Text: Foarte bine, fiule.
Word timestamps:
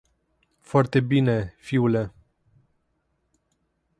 Foarte 0.59 0.99
bine, 0.99 1.53
fiule. 1.59 2.09